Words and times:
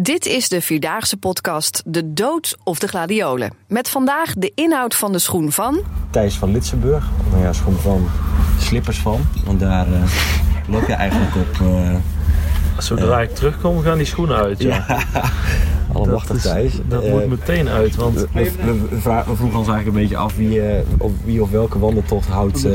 Dit 0.00 0.26
is 0.26 0.48
de 0.48 0.60
Vierdaagse 0.60 1.16
podcast 1.16 1.82
De 1.86 2.12
Dood 2.12 2.56
of 2.64 2.78
de 2.78 2.88
Gladiolen. 2.88 3.52
Met 3.68 3.88
vandaag 3.88 4.34
de 4.34 4.52
inhoud 4.54 4.94
van 4.94 5.12
de 5.12 5.18
schoen 5.18 5.52
van... 5.52 5.80
Thijs 6.10 6.34
van 6.34 6.52
Litsenburg. 6.52 7.08
Nou 7.30 7.42
ja, 7.42 7.52
schoen 7.52 7.76
van 7.76 8.08
slippers 8.60 8.98
van. 8.98 9.20
Want 9.44 9.60
daar 9.60 9.88
uh, 9.88 10.02
loop 10.68 10.86
je 10.86 10.92
eigenlijk 10.92 11.34
op. 11.34 11.58
Uh, 11.62 11.94
Zodra 12.78 13.20
ik 13.20 13.34
terugkom 13.34 13.80
gaan 13.80 13.96
die 13.96 14.06
schoenen 14.06 14.36
uit. 14.36 14.62
Ja. 14.62 14.84
ja. 15.14 15.30
Alle 15.96 16.38
Thijs. 16.40 16.72
Dat 16.88 17.04
uh, 17.04 17.12
moet 17.12 17.28
meteen 17.28 17.68
uit. 17.68 17.96
Want... 17.96 18.14
We, 18.14 18.26
we, 18.32 18.50
we, 18.88 19.22
we, 19.26 19.36
vroegen 19.36 19.58
ons 19.58 19.68
eigenlijk 19.68 19.86
een 19.86 19.92
beetje 19.92 20.16
af 20.16 20.36
wie, 20.36 20.60
of, 20.98 21.12
wie 21.24 21.42
of 21.42 21.50
welke 21.50 21.78
wandeltocht 21.78 22.28
houdt, 22.28 22.66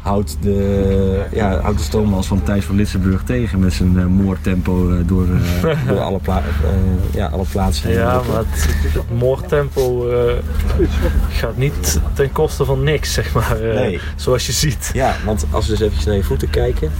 houdt, 0.00 0.36
de, 0.40 1.24
ja, 1.32 1.60
houdt 1.60 1.92
de 1.92 2.22
van 2.22 2.42
Thijs 2.42 2.64
van 2.64 2.76
Litsenburg 2.76 3.22
tegen 3.22 3.58
met 3.58 3.72
zijn 3.72 4.06
moordtempo 4.06 5.04
door, 5.06 5.26
door 5.88 5.98
alle, 5.98 6.18
pla 6.18 6.42
ja, 7.14 7.26
alle 7.26 7.44
plaatsen. 7.52 7.92
Ja, 7.92 8.20
maar 8.28 8.38
het, 8.38 8.68
het 8.92 9.18
moordtempo 9.18 10.08
gaat 11.30 11.56
niet 11.56 12.00
ten 12.12 12.32
koste 12.32 12.64
van 12.64 12.82
niks, 12.82 13.12
zeg 13.12 13.34
maar. 13.34 13.56
Nee. 13.60 14.00
Zoals 14.16 14.46
je 14.46 14.52
ziet. 14.52 14.90
Ja, 14.92 15.16
want 15.24 15.46
als 15.50 15.66
we 15.66 15.76
dus 15.76 15.88
even 15.88 16.06
naar 16.06 16.16
je 16.16 16.22
voeten 16.22 16.50
kijken. 16.50 16.90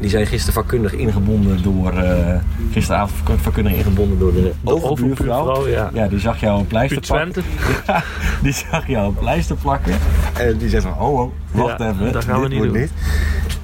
Die 0.00 0.10
zijn 0.10 0.26
gisteren 0.26 0.54
vakkundig 0.54 0.92
ingebonden 0.92 1.62
door. 1.62 1.92
Uh, 1.94 2.34
gisteravond 2.72 3.40
vakkundig 3.40 3.72
ingebonden 3.72 4.18
door 4.18 4.32
de, 4.32 4.52
de 4.60 4.72
overbuurvrouw. 4.74 5.68
Ja. 5.68 5.90
ja, 5.92 6.08
die 6.08 6.18
zag 6.18 6.40
jou 6.40 6.60
een 6.60 6.66
pleister 6.66 7.00
plakken. 7.00 7.42
Ja, 7.86 8.02
die 8.42 8.52
zag 8.52 8.86
jou 8.86 9.06
een 9.06 9.14
pleister 9.14 9.56
plakken. 9.56 9.94
En 10.34 10.56
die 10.56 10.68
zei 10.68 10.82
van: 10.82 10.92
Oh, 10.92 11.20
oh 11.20 11.32
wacht 11.50 11.78
ja, 11.78 11.90
even. 11.90 12.12
Dat 12.12 12.24
gaan 12.24 12.40
we 12.40 12.48
dit 12.48 12.60
niet 12.60 12.72
doen. 12.72 12.80
Niet. 12.80 12.92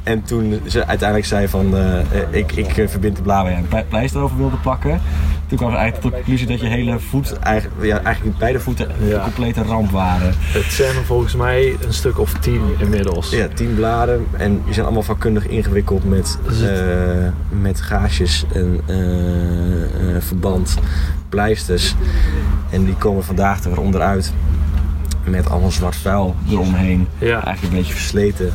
En 0.02 0.22
toen 0.22 0.60
ze 0.66 0.86
uiteindelijk 0.86 1.28
zei 1.28 1.48
van 1.48 1.74
uh, 1.74 1.98
ik, 2.30 2.52
ik 2.52 2.88
verbind 2.88 3.16
de 3.16 3.22
jij 3.24 3.56
een 3.56 3.88
pleister 3.88 4.20
over 4.20 4.36
wilde 4.36 4.56
plakken. 4.56 5.00
Toen 5.46 5.58
kwam 5.58 5.70
ze 5.70 5.76
eigenlijk 5.76 6.00
tot 6.00 6.10
de 6.10 6.16
conclusie 6.16 6.46
dat 6.46 6.60
je 6.60 6.66
hele 6.66 6.98
voet, 6.98 7.38
eigenlijk, 7.38 7.84
ja, 7.84 8.02
eigenlijk 8.02 8.38
beide 8.38 8.60
voeten 8.60 8.90
een 9.10 9.20
complete 9.20 9.62
ramp 9.62 9.90
waren. 9.90 10.34
Het 10.36 10.64
zijn 10.72 10.96
er 10.96 11.04
volgens 11.04 11.34
mij 11.36 11.76
een 11.86 11.92
stuk 11.92 12.18
of 12.18 12.32
tien 12.32 12.60
inmiddels. 12.78 13.30
Ja, 13.30 13.48
tien 13.54 13.74
bladen 13.74 14.26
en 14.32 14.60
die 14.64 14.72
zijn 14.74 14.84
allemaal 14.86 15.02
vakkundig 15.02 15.46
ingewikkeld 15.46 16.04
met, 16.08 16.38
het- 16.46 16.62
eh, 16.62 17.60
met 17.60 17.80
gaasjes 17.80 18.44
en 18.52 18.80
eh, 18.86 20.16
eh, 20.16 20.22
verband, 20.22 20.74
pleisters. 21.28 21.94
En 22.70 22.84
die 22.84 22.94
komen 22.94 23.24
vandaag 23.24 23.64
er 23.64 23.70
weer 23.70 23.80
onderuit 23.80 24.32
met 25.24 25.50
allemaal 25.50 25.70
zwart 25.70 25.96
vuil 25.96 26.34
eromheen. 26.50 27.08
Ja. 27.18 27.44
Eigenlijk 27.44 27.62
een 27.62 27.78
beetje 27.78 27.94
versleten. 27.94 28.52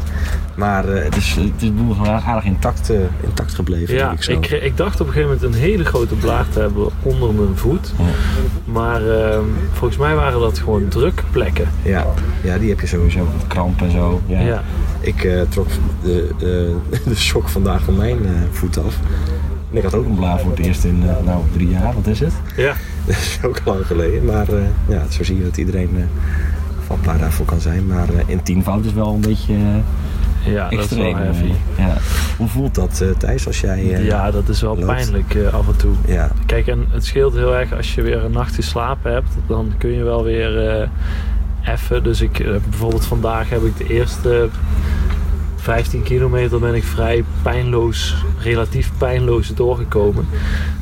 Maar 0.56 0.90
eh, 0.90 1.04
het 1.04 1.16
is, 1.16 1.36
het 1.36 1.62
is 1.62 1.72
aardig 2.08 2.44
intact, 2.44 2.90
eh, 2.90 2.98
intact 3.24 3.54
gebleven, 3.54 3.96
Ja, 3.96 4.08
denk 4.08 4.18
ik 4.18 4.24
zo. 4.24 4.32
ik, 4.32 4.64
ik 4.64 4.78
dacht 4.78 5.02
op 5.02 5.08
een 5.08 5.14
gegeven 5.14 5.36
moment 5.36 5.56
een 5.56 5.62
hele 5.62 5.86
grote 5.86 6.16
blaar 6.16 6.50
te 6.50 6.60
hebben 6.60 6.88
onder 7.04 7.34
mijn 7.34 7.58
voet. 7.58 7.94
Ja. 7.98 8.04
Maar 8.66 9.10
ehm, 9.10 9.44
volgens 9.72 10.00
mij 10.00 10.16
waren 10.16 10.40
dat 10.40 10.60
gewoon 10.60 10.88
drukplekken. 10.88 11.68
Ja, 11.82 12.06
ja, 12.44 12.58
die 12.58 12.70
heb 12.70 12.80
je 12.80 12.88
sowieso. 12.88 13.28
Kramp 13.48 13.82
en 13.82 13.92
zo. 13.92 14.22
Ja. 14.26 14.40
Ja. 14.40 14.64
Ik 15.00 15.24
eh, 15.24 15.42
trok 15.50 15.68
de, 16.04 16.30
de, 16.38 16.76
de 17.06 17.16
sok 17.16 17.50
vandaag 17.50 17.82
van 17.84 17.96
mijn 17.96 18.26
eh, 18.26 18.32
voet 18.52 18.78
af. 18.86 19.00
En 19.72 19.78
ik 19.78 19.84
had 19.84 19.94
ook 19.94 20.06
een 20.06 20.16
blaar 20.16 20.40
voor 20.40 20.50
het 20.52 20.60
eerst 20.60 20.84
in 20.84 21.04
eh, 21.08 21.26
nou, 21.26 21.44
drie 21.54 21.70
jaar, 21.70 21.94
wat 21.94 22.08
is 22.08 22.20
het? 22.20 22.34
Ja, 22.56 22.74
Dat 23.06 23.16
is 23.16 23.40
ook 23.44 23.62
lang 23.66 23.86
geleden. 23.86 24.26
Maar 24.26 24.48
eh, 24.54 24.62
ja, 24.88 25.04
zo 25.10 25.24
zie 25.24 25.38
je 25.38 25.44
dat 25.44 25.58
iedereen 25.58 25.90
eh 25.98 26.04
vatbaar 26.90 27.18
daarvoor 27.18 27.46
kan 27.46 27.60
zijn. 27.60 27.86
Maar 27.86 28.10
eh, 28.10 28.24
in 28.28 28.44
tienvoud 28.44 28.86
is 28.86 28.94
wel 28.94 29.14
een 29.14 29.22
beetje 29.22 29.54
eh, 29.54 30.54
ja 30.54 30.64
dat 30.64 30.72
is 30.72 30.78
extreem. 30.78 31.16
wel 31.16 31.24
heavy. 31.24 31.52
eh, 31.76 31.88
ja. 31.88 31.98
Hoe 32.38 32.48
voelt 32.48 32.76
dat, 32.76 33.04
Thijs, 33.18 33.48
als 33.48 33.62
jij... 33.62 34.04
Ja, 34.04 34.32
dat 34.32 34.50
is 34.50 34.62
wel 34.62 34.76
loopt? 34.76 34.86
pijnlijk 34.86 35.36
af 35.52 35.68
en 35.68 35.76
toe. 35.76 35.94
ja. 36.08 36.32
Kijk, 36.46 36.68
en 36.68 36.86
het 36.90 37.06
scheelt 37.06 37.34
heel 37.34 37.56
erg 37.56 37.74
als 37.74 37.96
je 37.96 38.02
weer 38.02 38.24
een 38.24 38.32
nacht 38.32 38.56
geslapen 38.56 39.14
hebt. 39.14 39.30
Dan 39.48 39.74
kun 39.78 39.90
je 39.90 40.04
wel 40.04 40.24
weer 40.24 40.90
effen. 41.64 42.04
Dus 42.04 42.22
ik, 42.22 42.46
bijvoorbeeld 42.70 43.06
vandaag 43.06 43.50
heb 43.50 43.64
ik 43.64 43.78
de 43.78 43.94
eerste 43.94 44.50
15 45.56 46.04
kilometer 46.04 46.60
ben 46.60 46.76
ik 46.76 46.84
vrij 46.84 47.24
pijnloos, 47.42 48.16
relatief 48.40 48.92
pijnloos 48.98 49.48
doorgekomen. 49.56 50.28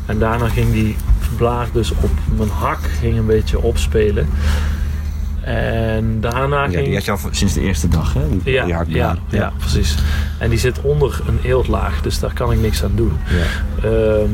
En 0.05 0.19
daarna 0.19 0.47
ging 0.47 0.71
die 0.71 0.95
blaar 1.37 1.67
dus 1.73 1.91
op 1.91 2.09
mijn 2.37 2.49
hak 2.49 2.79
ging 2.99 3.17
een 3.17 3.25
beetje 3.25 3.61
opspelen. 3.61 4.27
En 5.47 6.17
daarna 6.21 6.63
ja, 6.63 6.69
ging... 6.69 6.85
die 6.85 6.93
had 6.95 7.05
je 7.05 7.11
al 7.11 7.17
sinds 7.31 7.53
de 7.53 7.61
eerste 7.61 7.87
dag, 7.87 8.13
hè? 8.13 8.21
Die, 8.29 8.53
ja, 8.53 8.83
die 8.83 8.95
ja, 8.95 9.17
ja, 9.29 9.53
precies. 9.57 9.95
En 10.37 10.49
die 10.49 10.59
zit 10.59 10.81
onder 10.81 11.21
een 11.27 11.39
eeltlaag, 11.43 12.01
dus 12.01 12.19
daar 12.19 12.33
kan 12.33 12.51
ik 12.51 12.59
niks 12.59 12.83
aan 12.83 12.91
doen. 12.95 13.11
Ja. 13.27 13.89
Ehm, 13.89 14.29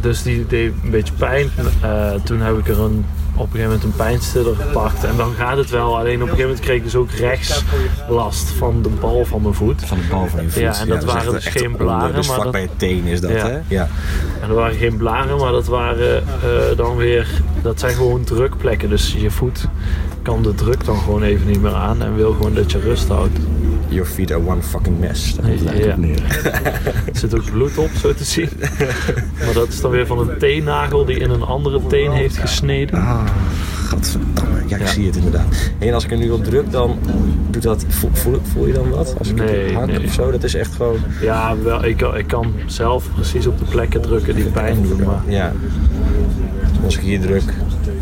dus 0.00 0.22
die 0.22 0.46
deed 0.46 0.72
een 0.82 0.90
beetje 0.90 1.12
pijn. 1.12 1.50
Eh, 1.80 2.10
toen 2.24 2.40
heb 2.40 2.58
ik 2.58 2.68
er 2.68 2.80
een, 2.80 3.04
op 3.34 3.42
een 3.44 3.50
gegeven 3.50 3.64
moment 3.64 3.84
een 3.84 3.96
pijnstiller 3.96 4.54
gepakt. 4.56 5.04
En 5.04 5.16
dan 5.16 5.32
gaat 5.38 5.56
het 5.56 5.70
wel. 5.70 5.98
Alleen 5.98 6.14
op 6.14 6.20
een 6.20 6.28
gegeven 6.28 6.42
moment 6.48 6.60
kreeg 6.60 6.76
ik 6.76 6.82
dus 6.84 6.94
ook 6.96 7.10
rechts 7.10 7.64
last 8.08 8.50
van 8.50 8.82
de 8.82 8.88
bal 9.00 9.24
van 9.24 9.42
mijn 9.42 9.54
voet. 9.54 9.84
Van 9.84 9.98
de 9.98 10.04
bal 10.10 10.26
van 10.26 10.42
je 10.42 10.50
voet. 10.50 10.62
Ja, 10.62 10.80
en 10.80 10.88
dat 10.88 11.02
is 11.02 11.12
waren 11.12 11.32
dus 11.32 11.46
geen 11.46 11.62
onder, 11.64 11.80
blaren, 11.80 12.14
Dus 12.14 12.26
maar 12.26 12.34
vlak 12.34 12.42
dat- 12.42 12.52
bij 12.52 12.62
je 12.62 12.68
teen 12.76 13.04
is 13.04 13.20
dat, 13.20 13.30
Ja. 13.30 13.48
hè? 13.48 13.58
Ja. 13.68 13.88
En 14.42 14.48
er 14.48 14.54
waren 14.54 14.76
geen 14.76 14.96
blaren, 14.96 15.38
maar 15.38 15.52
dat 15.52 15.66
waren 15.66 16.22
eh, 16.22 16.76
dan 16.76 16.96
weer... 16.96 17.26
Dat 17.62 17.80
zijn 17.80 17.94
gewoon 17.94 18.24
drukplekken. 18.24 18.88
Dus 18.88 19.14
je 19.18 19.30
voet 19.30 19.68
kan 20.26 20.42
de 20.42 20.54
druk 20.54 20.84
dan 20.84 20.96
gewoon 20.96 21.22
even 21.22 21.46
niet 21.46 21.60
meer 21.62 21.74
aan. 21.74 22.02
En 22.02 22.16
wil 22.16 22.32
gewoon 22.32 22.54
dat 22.54 22.72
je 22.72 22.78
rust 22.78 23.08
houdt. 23.08 23.38
Your 23.88 24.06
feet 24.08 24.32
are 24.32 24.46
one 24.46 24.62
fucking 24.62 24.98
mess. 25.00 25.34
Komt 25.34 25.46
eigenlijk 25.46 25.84
Ja. 25.84 25.92
op 25.92 25.96
neer. 25.98 26.22
Er 27.12 27.16
zit 27.18 27.34
ook 27.34 27.50
bloed 27.50 27.78
op, 27.78 27.90
zo 28.00 28.14
te 28.14 28.24
zien. 28.24 28.48
Maar 29.44 29.52
dat 29.54 29.68
is 29.68 29.80
dan 29.80 29.90
weer 29.90 30.06
van 30.06 30.18
een 30.18 30.38
teennagel 30.38 31.04
die 31.04 31.16
in 31.18 31.30
een 31.30 31.42
andere 31.42 31.80
teen 31.86 32.10
heeft 32.12 32.36
gesneden. 32.38 32.98
Ah, 33.00 33.24
godverdamme. 33.88 34.58
Ja, 34.66 34.76
ik 34.76 34.82
Ja. 34.82 34.88
zie 34.88 35.06
het 35.06 35.16
inderdaad. 35.16 35.70
En 35.78 35.94
als 35.94 36.04
ik 36.04 36.10
er 36.10 36.16
nu 36.18 36.30
op 36.30 36.44
druk, 36.44 36.70
dan 36.70 36.98
doet 37.50 37.62
dat... 37.62 37.84
Voel, 37.88 38.10
voel, 38.12 38.40
voel 38.52 38.66
je 38.66 38.72
dan 38.72 38.90
wat? 38.90 39.14
Als 39.18 39.28
ik 39.28 39.36
Nee, 39.36 39.74
hak 39.74 39.86
nee. 39.86 40.04
of 40.04 40.12
zo? 40.12 40.30
Dat 40.30 40.44
is 40.44 40.54
echt 40.54 40.74
gewoon... 40.74 40.98
Ja, 41.20 41.54
wel, 41.62 41.84
ik, 41.84 41.96
kan- 41.96 42.16
ik 42.16 42.26
kan 42.26 42.52
zelf 42.66 43.08
precies 43.14 43.46
op 43.46 43.58
de 43.58 43.64
plekken 43.64 44.00
drukken 44.00 44.34
die 44.34 44.44
pijn 44.44 44.82
doen. 44.82 45.02
Maar 45.04 45.22
Ja. 45.26 45.52
Als 46.84 46.96
ik 46.96 47.02
hier 47.02 47.20
druk, 47.20 47.42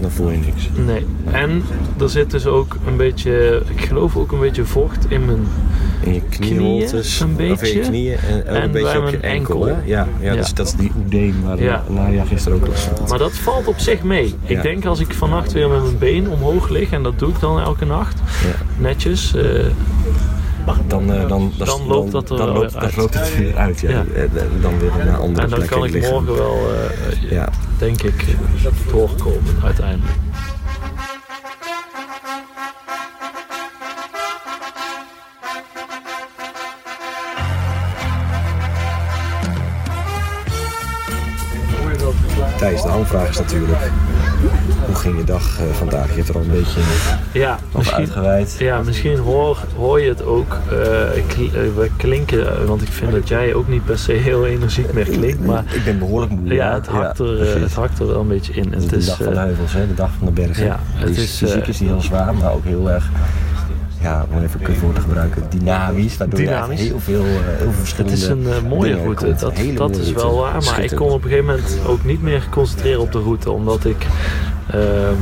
dan 0.01 0.11
voel 0.11 0.31
je 0.31 0.39
niks. 0.39 0.69
nee. 0.87 1.07
En 1.31 1.63
er 2.01 2.09
zit 2.11 2.31
dus 2.31 2.47
ook 2.47 2.77
een 2.87 2.97
beetje, 2.97 3.63
ik 3.77 3.85
geloof 3.85 4.17
ook 4.17 4.33
een 4.33 4.41
beetje 4.41 4.65
vocht 4.65 5.07
in 5.11 5.25
mijn. 5.25 5.47
In 6.03 6.15
je 6.15 6.21
knieholtes. 6.29 7.17
Knieën, 7.19 7.41
een 7.47 7.53
Of 7.53 7.63
in 7.63 7.69
je 7.69 7.75
beetje. 7.75 7.91
knieën 7.91 8.19
en 8.19 8.47
En 8.47 8.63
een 8.63 8.71
beetje 8.71 8.87
bij 8.93 8.99
op 8.99 9.11
je 9.11 9.19
mijn 9.21 9.35
enkel. 9.35 9.69
Ja, 9.69 9.79
ja, 9.85 10.07
Ja. 10.21 10.35
Dus 10.35 10.55
dat 10.55 10.67
is 10.67 10.73
die 10.75 10.93
oedeem 11.05 11.35
waar 11.45 11.63
Ja. 11.63 11.85
Gisteren 12.29 12.59
ook 12.59 12.67
last 12.67 12.87
had. 12.89 13.09
Maar 13.09 13.19
dat 13.19 13.33
valt 13.33 13.67
op 13.67 13.79
zich 13.79 14.03
mee. 14.03 14.25
Ik 14.27 14.57
Ja. 14.57 14.63
denk 14.63 14.85
als 14.85 15.01
ik 15.01 15.15
vannacht 15.15 15.53
weer 15.53 15.69
met 15.69 15.83
mijn 15.83 15.99
been 15.99 16.29
omhoog 16.31 16.69
lig, 16.69 16.91
en 16.91 17.03
dat 17.03 17.19
doe 17.19 17.29
ik 17.29 17.41
dan 17.41 17.61
elke 17.61 17.85
nacht, 17.85 18.21
netjes. 18.79 19.35
eh, 19.35 19.43
Dan, 20.89 21.13
eh, 21.13 21.29
dan, 21.29 21.53
Dan 21.59 21.87
loopt 21.87 22.13
dat 22.13 22.31
er 22.31 22.37
dan 22.37 22.49
loopt, 22.49 22.61
weer 22.61 22.71
dan 22.73 22.81
uit. 22.83 22.97
loopt 22.97 23.15
het 23.15 23.37
weer 23.39 23.57
uit. 23.57 23.81
Ja. 23.81 23.91
Ja. 23.91 24.05
En, 24.15 24.31
en 24.35 24.51
dan 24.61 24.79
weer 24.79 24.91
naar 25.05 25.17
andere 25.19 25.45
en 25.47 25.51
dan 25.51 25.67
kan 25.67 25.85
ik 25.85 26.01
morgen 26.11 26.35
wel, 26.35 26.57
eh, 26.73 27.31
Ja. 27.31 27.49
denk 27.79 28.03
ik, 28.03 28.25
doorkomen 28.91 29.55
uiteindelijk. 29.65 30.13
Thijs, 42.65 42.83
de 42.83 42.89
hamvraag 42.89 43.29
is 43.29 43.39
natuurlijk... 43.39 43.79
Hoe 44.87 44.95
ging 44.95 45.17
je 45.19 45.25
dag 45.25 45.59
eh, 45.61 45.65
vandaag? 45.73 46.09
Je 46.09 46.15
hebt 46.15 46.29
er 46.29 46.35
al 46.35 46.41
een 46.41 46.51
beetje 46.51 46.81
Ja, 47.33 47.59
misschien, 47.75 47.97
uitgeweid. 47.97 48.57
Ja, 48.59 48.83
misschien 48.83 49.19
hoor, 49.19 49.59
hoor 49.77 50.01
je 50.01 50.09
het 50.09 50.25
ook. 50.25 50.59
eh, 50.71 51.17
eh, 51.17 51.75
we 51.77 51.91
klinken, 51.97 52.67
want 52.67 52.83
ik 52.83 52.89
vind 52.89 53.13
dat 53.13 53.29
jij 53.29 53.55
ook 53.55 53.69
niet 53.69 53.85
per 53.85 53.99
se 53.99 54.13
heel 54.13 54.47
energiek 54.47 54.93
meer 54.93 55.05
klinkt. 55.05 55.47
Maar 55.47 55.65
Ik 55.75 55.85
ben 55.85 55.99
behoorlijk 55.99 56.33
moe. 56.33 56.55
ja, 56.55 56.75
het 56.75 56.87
hakt, 56.87 57.19
er, 57.19 57.61
het 57.61 57.75
hakt 57.75 57.99
er 57.99 58.07
wel 58.07 58.21
een 58.21 58.29
beetje 58.29 58.53
in. 58.53 58.73
Het 58.73 58.83
is 58.83 58.89
de 58.89 58.97
is, 58.97 59.07
dag 59.07 59.17
van 59.17 59.33
de 59.33 59.39
heuvels, 59.39 59.73
hè? 59.73 59.87
de 59.87 59.95
dag 59.95 60.11
van 60.19 60.27
de 60.27 60.33
bergen. 60.33 60.65
ja, 60.65 60.79
het 60.95 61.11
is, 61.11 61.19
is, 61.19 61.37
fysiek 61.37 61.67
is 61.67 61.79
die 61.79 61.89
heel 61.89 62.01
zwaar, 62.01 62.35
maar 62.35 62.53
ook 62.53 62.65
heel 62.65 62.91
erg, 62.91 63.11
ja, 64.05 64.27
om 64.31 64.43
even 64.43 64.61
een 64.61 64.67
kutwoord 64.67 64.95
te 64.95 65.01
gebruiken, 65.01 65.43
dynamisch. 65.49 66.17
Waardoor 66.17 66.41
je 66.41 66.45
Dynamisch. 66.47 66.79
eigenlijk 66.79 67.07
heel 67.07 67.15
veel, 67.17 67.25
eh, 67.25 67.47
heel 67.47 67.57
veel 67.57 67.67
het 67.67 67.77
verschillende 67.77 68.17
is 68.17 68.27
een 68.29 68.47
eh, 68.53 68.63
mooie 68.69 68.95
route, 68.95 69.25
komt. 69.25 69.41
dat, 69.41 69.53
Hele 69.53 69.73
dat 69.75 69.89
mooie 69.91 70.01
is 70.03 70.07
route. 70.13 70.27
wel 70.27 70.37
waar. 70.41 70.63
Maar 70.65 70.83
ik 70.83 70.95
kon 70.97 71.11
op 71.11 71.23
een 71.25 71.31
gegeven 71.31 71.45
moment 71.47 71.79
ook 71.87 72.05
niet 72.05 72.23
meer 72.23 72.47
concentreren 72.51 73.01
op 73.01 73.13
de 73.13 73.19
route. 73.21 73.51
Omdat 73.51 73.85
ik 73.85 74.07
ehm, 74.71 75.15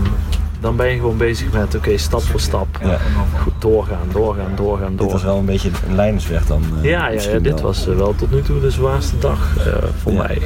dan 0.62 0.76
ben 0.76 0.88
je 0.90 0.96
gewoon 0.96 1.16
bezig 1.16 1.52
met 1.52 1.74
oké, 1.74 1.96
stap 1.98 2.22
voor 2.22 2.40
stap. 2.40 2.66
Ja. 2.84 2.98
Goed 3.42 3.52
doorgaan, 3.58 4.06
doorgaan, 4.12 4.52
doorgaan, 4.56 4.90
Dit 4.90 4.98
was 4.98 5.08
doorgaan. 5.08 5.28
wel 5.28 5.38
een 5.38 5.44
beetje 5.44 5.70
een 5.88 5.94
lijnsweg 5.94 6.46
dan. 6.46 6.62
eh, 6.82 6.90
Ja, 6.90 7.08
ja, 7.08 7.38
dit 7.38 7.52
wel. 7.52 7.62
was 7.62 7.88
eh, 7.88 7.94
wel 7.96 8.14
tot 8.14 8.30
nu 8.30 8.42
toe 8.42 8.60
de 8.60 8.70
zwaarste 8.70 9.18
dag 9.18 9.56
eh, 9.66 9.72
voor 10.02 10.12
mij. 10.12 10.42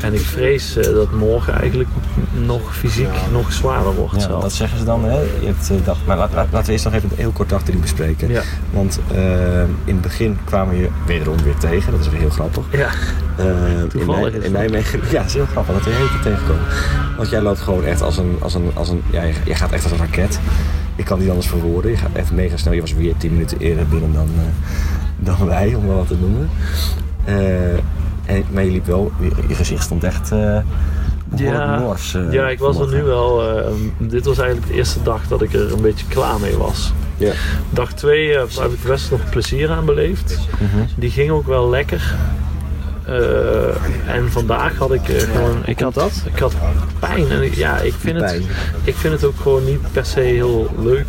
En 0.00 0.14
ik 0.14 0.20
vrees 0.20 0.74
dat 0.74 1.12
morgen 1.12 1.54
eigenlijk 1.54 1.88
nog 2.32 2.76
fysiek 2.76 3.08
nog 3.32 3.52
zwaarder 3.52 3.94
wordt 3.94 4.20
Ja, 4.22 4.28
dat 4.28 4.52
zeggen 4.52 4.78
ze 4.78 4.84
dan. 4.84 5.04
Hè? 5.04 5.20
Je 5.20 5.28
hebt, 5.46 5.84
dag, 5.84 5.96
maar 6.06 6.16
laat- 6.16 6.32
laat- 6.34 6.48
laten 6.50 6.66
we 6.66 6.72
eerst 6.72 6.84
nog 6.84 6.94
even 6.94 7.10
heel 7.14 7.30
kort 7.30 7.48
dag 7.48 7.62
drie 7.62 7.78
bespreken. 7.78 8.28
Ja. 8.28 8.42
Want 8.70 9.00
in 9.84 9.92
het 9.94 10.00
begin 10.00 10.38
kwamen 10.44 10.74
we 10.74 10.80
je 10.80 10.88
wederom 11.06 11.42
weer 11.42 11.56
tegen. 11.56 11.92
Dat 11.92 12.00
is 12.00 12.08
weer 12.08 12.20
heel 12.20 12.30
grappig. 12.30 12.64
Ja, 12.72 12.88
in, 13.44 13.88
Toevallig 13.88 14.32
in 14.34 14.40
dat. 14.40 14.50
Nijmegen. 14.50 15.00
Ja, 15.10 15.18
het 15.18 15.26
is 15.26 15.34
heel 15.34 15.46
grappig 15.46 15.74
dat 15.74 15.84
we 15.84 15.90
je 15.90 16.18
tegenkomen. 16.22 16.62
Want 17.16 17.30
jij 17.30 17.40
loopt 17.40 17.60
gewoon 17.60 17.84
echt 17.84 18.02
als 18.02 18.16
een. 18.16 18.36
Als 18.40 18.54
een, 18.54 18.70
als 18.74 18.88
een 18.88 19.02
ja, 19.10 19.22
je, 19.48 19.54
gaat 19.54 19.72
echt 19.72 19.82
als 19.82 19.92
een 19.92 19.98
raket. 19.98 20.40
Ik 20.96 21.04
kan 21.04 21.18
niet 21.18 21.28
anders 21.28 21.46
verwoorden. 21.48 21.90
Je 21.90 21.96
gaat 21.96 22.12
echt 22.12 22.32
mega 22.32 22.56
snel. 22.56 22.72
Je 22.72 22.80
was 22.80 22.92
weer 22.94 23.16
10 23.16 23.32
minuten 23.32 23.58
eerder 23.58 23.86
binnen 23.88 24.12
dan, 24.12 24.28
eh, 24.36 24.44
dan 25.16 25.46
wij, 25.46 25.74
om 25.74 25.86
wel 25.86 25.96
wat 25.96 26.08
te 26.08 26.16
noemen. 26.20 26.50
Eh, 27.24 27.72
en, 28.34 28.44
maar 28.50 28.64
je 28.64 28.70
liep 28.70 28.86
wel, 28.86 29.12
je, 29.20 29.30
je 29.48 29.54
gezicht 29.54 29.82
stond 29.84 30.04
echt 30.04 30.28
behoorlijk 30.28 30.64
Ja. 31.64 31.78
nors. 31.78 32.14
eh, 32.14 32.32
ja 32.32 32.48
ik 32.48 32.58
was 32.58 32.78
er 32.78 32.88
nu 32.88 33.02
wel. 33.02 33.42
dit 33.98 34.24
was 34.24 34.38
eigenlijk 34.38 34.70
de 34.70 34.76
eerste 34.76 35.02
dag 35.02 35.28
dat 35.28 35.42
ik 35.42 35.52
er 35.52 35.72
een 35.72 35.80
beetje 35.82 36.06
klaar 36.06 36.40
mee 36.40 36.56
was. 36.56 36.92
Ja. 37.16 37.32
Dag 37.70 37.92
2 37.92 38.36
heb 38.36 38.48
ik 38.48 38.82
best 38.86 39.10
nog 39.10 39.30
plezier 39.30 39.70
aan 39.70 39.84
beleefd. 39.84 40.38
Mhm. 40.52 40.82
Die 40.96 41.10
ging 41.10 41.30
ook 41.30 41.46
wel 41.46 41.68
lekker. 41.70 42.14
Eh, 43.08 44.14
en 44.14 44.30
vandaag 44.30 44.76
had 44.76 44.92
ik 44.92 45.08
eh, 45.08 45.20
gewoon. 45.20 45.62
Ik 45.64 45.80
had 45.80 45.94
dat? 45.94 46.12
Ik 46.32 46.38
had 46.38 46.54
pijn. 46.98 47.30
En 47.30 47.42
ik- 47.42 47.54
ja, 47.54 47.78
ik 47.78 47.94
vind, 47.98 48.20
het, 48.20 48.30
ik 48.84 48.94
vind 48.96 49.12
het 49.14 49.24
ook 49.24 49.40
gewoon 49.42 49.64
niet 49.64 49.92
per 49.92 50.04
se 50.06 50.20
heel 50.20 50.70
leuk 50.78 51.06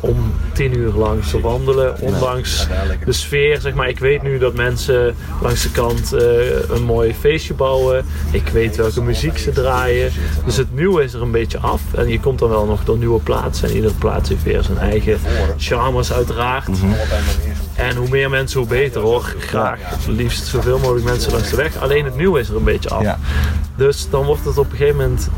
om 0.00 0.32
tien 0.52 0.76
uur 0.76 0.92
lang 0.92 1.24
te 1.24 1.40
wandelen. 1.40 2.00
Ondanks 2.00 2.66
de 3.04 3.12
sfeer, 3.12 3.60
zeg 3.60 3.74
maar. 3.74 3.88
Ik 3.88 3.98
weet 3.98 4.22
nu 4.22 4.38
dat 4.38 4.54
mensen 4.54 5.14
langs 5.42 5.62
de 5.62 5.70
kant 5.70 6.12
eh, 6.12 6.70
een 6.70 6.82
mooi 6.82 7.14
feestje 7.14 7.54
bouwen. 7.54 8.04
Ik 8.30 8.48
weet 8.48 8.76
welke 8.76 9.02
muziek 9.02 9.38
ze 9.38 9.50
draaien. 9.50 10.12
Dus 10.44 10.56
het 10.56 10.74
nieuwe 10.74 11.02
is 11.02 11.12
er 11.12 11.22
een 11.22 11.30
beetje 11.30 11.58
af. 11.58 11.80
En 11.94 12.08
je 12.08 12.20
komt 12.20 12.38
dan 12.38 12.48
wel 12.48 12.66
nog 12.66 12.84
door 12.84 12.98
nieuwe 12.98 13.20
plaatsen. 13.20 13.68
En 13.68 13.74
iedere 13.74 13.94
plaats 13.94 14.28
heeft 14.28 14.42
weer 14.42 14.62
zijn 14.62 14.78
eigen 14.78 15.18
charmes 15.56 16.12
uiteraard. 16.12 16.68
Mhm. 16.68 16.92
En 17.74 17.96
hoe 17.96 18.08
meer 18.08 18.30
mensen, 18.30 18.58
hoe 18.58 18.68
beter 18.68 19.00
hoor. 19.00 19.34
Graag 19.38 19.78
liefst 20.06 20.46
zoveel 20.46 20.78
mogelijk 20.78 21.04
mensen 21.04 21.32
langs 21.32 21.50
de 21.50 21.56
weg. 21.56 21.76
Alleen 21.76 22.04
het 22.04 22.16
nieuwe 22.16 22.40
is 22.40 22.48
er 22.48 22.56
een 22.56 22.64
beetje 22.64 22.88
af. 22.88 23.02
Ja. 23.02 23.18
Dus 23.76 24.10
dan 24.10 24.24
wordt 24.24 24.44
het 24.44 24.58
op 24.58 24.70
een 24.70 24.76
gegeven 24.76 24.96
moment. 24.96 25.28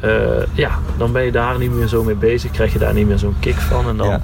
Eh, 0.00 0.46
ja, 0.52 0.70
dan 0.96 1.12
ben 1.12 1.24
je 1.24 1.32
daar 1.32 1.58
niet 1.58 1.72
meer 1.72 1.86
zo 1.86 2.04
mee 2.04 2.14
bezig. 2.14 2.50
Krijg 2.50 2.72
je 2.72 2.78
daar 2.78 2.94
niet 2.94 3.06
meer 3.06 3.18
zo'n 3.18 3.36
kick 3.40 3.56
van. 3.56 3.88
En 3.88 3.96
dan. 3.96 4.20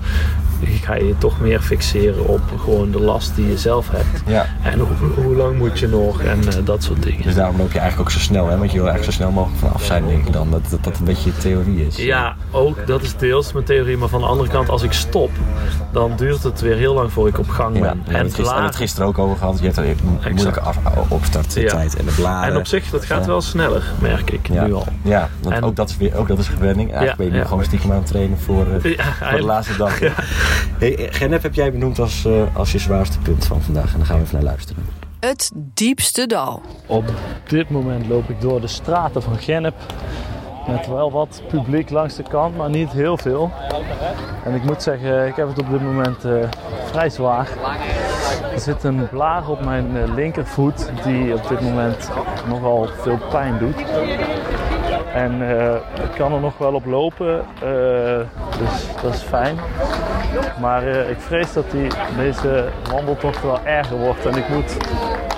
Ga 0.67 0.95
je 0.95 1.07
je 1.07 1.19
toch 1.19 1.41
meer 1.41 1.61
fixeren 1.61 2.27
op 2.27 2.41
gewoon 2.61 2.91
de 2.91 3.01
last 3.01 3.35
die 3.37 3.49
je 3.49 3.59
zelf 3.59 3.91
hebt. 3.91 4.23
Ja. 4.27 4.47
En 4.63 4.79
hoe, 4.79 5.23
hoe 5.25 5.35
lang 5.35 5.59
moet 5.59 5.79
je 5.79 5.89
nog 5.89 6.21
en 6.23 6.39
eh, 6.49 6.55
dat 6.65 6.83
soort 6.83 7.03
dingen. 7.03 7.23
Dus 7.23 7.35
daarom 7.35 7.57
loop 7.57 7.73
je 7.73 7.79
eigenlijk 7.79 8.09
ook 8.09 8.15
zo 8.15 8.23
snel, 8.25 8.49
hè? 8.49 8.59
Want 8.59 8.71
je 8.73 8.79
wil 8.79 8.89
eigenlijk 8.89 9.17
zo 9.17 9.23
snel 9.23 9.31
mogelijk 9.33 9.61
vanaf 9.61 9.85
zijn, 9.85 10.07
denk 10.07 10.27
ik 10.27 10.33
dan. 10.33 10.51
Dat 10.51 10.61
dat, 10.71 10.85
dat 10.85 10.99
een 10.99 11.05
beetje 11.05 11.31
je 11.35 11.37
theorie 11.39 11.87
is. 11.87 11.97
Ja, 11.97 12.37
ook 12.51 12.87
dat 12.87 13.03
is 13.03 13.17
deels 13.17 13.53
mijn 13.53 13.65
theorie. 13.65 13.97
Maar 13.97 14.09
van 14.09 14.21
de 14.21 14.27
andere 14.27 14.49
kant, 14.51 14.69
als 14.69 14.83
ik 14.83 14.93
stop, 14.93 15.31
dan 15.93 16.13
duurt 16.17 16.43
het 16.43 16.61
weer 16.61 16.77
heel 16.77 16.95
lang 16.95 17.13
voor 17.13 17.29
ik 17.29 17.39
op 17.39 17.49
gang 17.49 17.75
Ja, 17.77 17.81
ben. 17.81 17.89
hebben 17.91 18.15
en 18.15 18.25
het 18.25 18.35
gisteren, 18.35 18.65
het 18.65 18.77
gisteren 18.77 19.09
ook 19.09 19.19
over 19.19 19.37
gehad. 19.37 19.59
Je 19.59 19.65
hebt 19.65 19.77
een 19.77 19.97
moeilijke 20.33 20.61
af, 20.61 20.79
opstarttijd 21.09 21.97
en 21.97 22.05
de 22.05 22.13
bladen. 22.17 22.51
En 22.53 22.57
op 22.59 22.67
zich, 22.67 22.91
dat 22.91 23.05
gaat 23.05 23.27
wel 23.27 23.41
sneller, 23.41 23.83
merk 24.01 24.31
ik 24.31 24.49
ja. 24.53 24.65
nu 24.67 24.75
al. 24.75 24.87
Ja, 25.03 25.29
want 25.41 25.55
En- 25.55 25.63
ook 25.63 25.77
dat 25.77 25.89
is 25.91 25.97
weer 25.97 26.17
ook 26.17 26.29
dat 26.29 26.39
is 26.39 26.49
gewenning. 26.49 26.93
Eigenlijk 26.93 27.11
Ja, 27.11 27.17
ben 27.17 27.27
je 27.27 27.33
nu 27.33 27.39
ja. 27.39 27.45
gewoon 27.45 27.65
stiekem 27.65 27.91
aan 27.91 27.97
het 27.97 28.07
trainen 28.07 28.39
voor, 28.39 28.67
eh, 28.83 28.97
Ja, 28.97 29.05
voor 29.29 29.39
de 29.39 29.45
laatste 29.45 29.77
dag. 29.77 29.99
Hey, 30.79 31.09
Genep 31.11 31.43
heb 31.43 31.55
jij 31.55 31.73
benoemd 31.73 31.99
als, 31.99 32.25
eh, 32.25 32.57
als 32.57 32.73
je 32.73 32.79
zwaarste 32.79 33.19
punt 33.19 33.45
van 33.45 33.63
vandaag. 33.63 33.93
En 33.93 33.99
daar 33.99 34.07
gaan 34.07 34.17
we 34.17 34.23
even 34.23 34.35
naar 34.35 34.45
luisteren. 34.45 34.87
Het 35.21 35.53
diepste 35.55 36.27
dal. 36.27 36.63
Op 36.87 37.05
dit 37.49 37.71
moment 37.71 38.07
loop 38.07 38.29
ik 38.29 38.41
door 38.41 38.61
de 38.61 38.67
straten 38.67 39.23
van 39.23 39.39
Gennep. 39.39 39.75
Met 40.69 40.87
wel 40.87 41.11
wat 41.11 41.43
publiek 41.49 41.91
langs 41.91 42.17
de 42.17 42.23
kant, 42.23 42.57
maar 42.57 42.71
niet 42.71 42.91
heel 42.91 43.17
veel. 43.17 43.51
En 44.45 44.55
ik 44.55 44.63
moet 44.63 44.83
zeggen, 44.83 45.27
ik 45.27 45.37
heb 45.37 45.49
het 45.49 45.59
op 45.59 45.71
dit 45.71 45.83
moment 45.83 46.25
eh, 46.25 46.33
vrij 46.85 47.11
zwaar. 47.11 47.49
Er 48.53 48.61
zit 48.61 48.85
een 48.85 49.09
blaar 49.09 49.49
op 49.49 49.65
mijn 49.65 49.97
eh, 49.97 50.15
linkervoet 50.15 50.91
die 51.05 51.35
op 51.35 51.49
dit 51.49 51.61
moment 51.61 52.11
nogal 52.49 52.89
veel 53.03 53.19
pijn 53.31 53.59
doet. 53.59 53.85
En 55.15 55.59
eh, 55.59 55.75
ik 56.05 56.11
kan 56.17 56.33
er 56.33 56.41
nog 56.41 56.59
wel 56.59 56.75
op 56.75 56.85
lopen, 56.85 57.41
eh, 57.55 58.21
dus 58.59 59.03
dat 59.03 59.15
is 59.15 59.23
fijn. 59.23 59.57
Maar 60.61 60.83
eh, 60.83 61.11
ik 61.11 61.21
vrees 61.21 61.53
dat 61.53 61.71
die, 61.71 61.89
deze 62.17 62.69
wandeltocht 62.91 63.43
wel 63.43 63.61
erger 63.65 63.97
wordt. 63.97 64.27
En 64.27 64.37
ik 64.37 64.49
moet 64.49 64.77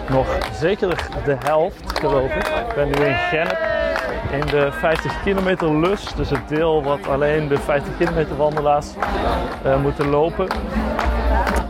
nog 0.08 0.26
zeker 0.52 0.88
de 1.24 1.36
helft, 1.38 1.98
geloof 1.98 2.34
ik. 2.34 2.46
Ik 2.46 2.74
ben 2.74 2.86
nu 2.86 2.92
in 2.92 3.14
Gennep 3.14 3.58
in 4.32 4.46
de 4.46 4.72
50 4.72 5.22
kilometer 5.22 5.78
lus. 5.78 6.14
Dus 6.14 6.30
het 6.30 6.48
deel 6.48 6.82
wat 6.82 7.08
alleen 7.08 7.48
de 7.48 7.58
50 7.58 7.96
kilometer 7.96 8.36
wandelaars 8.36 8.86
eh, 9.62 9.80
moeten 9.82 10.08
lopen. 10.08 10.46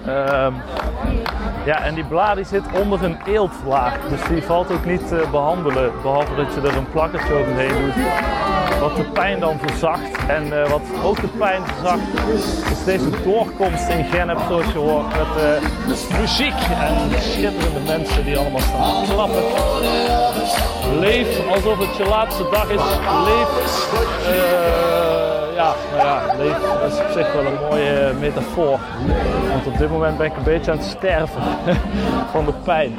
Ehm, 0.07 0.53
ja, 1.65 1.83
en 1.83 1.95
die 1.95 2.05
blaar 2.05 2.35
die 2.35 2.45
zit 2.45 2.63
onder 2.73 3.05
een 3.05 3.17
eeltlaag. 3.27 3.99
Dus 4.09 4.23
die 4.29 4.43
valt 4.43 4.73
ook 4.73 4.85
niet 4.85 5.09
te 5.09 5.25
behandelen. 5.31 5.93
Behalve 6.03 6.35
dat 6.35 6.55
je 6.55 6.61
er 6.69 6.77
een 6.77 6.91
plakkertje 6.91 7.35
overheen 7.35 7.85
doet. 7.85 7.95
Wat 8.81 8.97
de 8.97 9.05
pijn 9.13 9.41
dan 9.41 9.59
verzacht. 9.67 10.27
En 10.29 10.63
eh, 10.63 10.71
wat 10.71 10.81
ook 11.05 11.21
de 11.21 11.29
pijn 11.29 11.63
verzacht 11.67 12.01
is 12.71 12.85
deze 12.85 13.11
doorkomst 13.25 13.89
in 13.89 14.05
Gennep 14.05 14.39
zoals 14.49 14.73
je 14.73 14.79
hoort. 14.79 15.07
Met 15.07 15.43
eh, 15.45 16.21
muziek 16.21 16.55
en 16.81 17.23
schitterende 17.23 17.81
mensen 17.87 18.25
die 18.25 18.39
allemaal 18.39 18.61
staan 18.61 19.05
klappen. 19.05 19.43
Leef 20.99 21.49
alsof 21.49 21.79
het 21.79 21.97
je 21.97 22.05
laatste 22.05 22.49
dag 22.51 22.69
is. 22.71 22.83
Leef. 23.25 23.89
eh, 24.27 25.16
ja, 25.57 25.75
nou 25.91 26.07
ja, 26.07 26.35
leef 26.39 26.81
dat 26.81 26.93
is 26.93 26.99
op 26.99 27.11
zich 27.13 27.33
wel 27.33 27.47
een 27.47 27.59
mooie 27.71 28.13
metafoor. 28.21 28.79
Want 29.51 29.67
op 29.67 29.79
dit 29.79 29.91
moment 29.91 30.19
ben 30.19 30.27
ik 30.27 30.37
een 30.37 30.43
beetje 30.43 30.71
aan 30.71 30.79
het 30.79 30.87
sterven 30.87 31.43
van 32.33 32.45
de 32.45 32.53
pijn. 32.65 32.95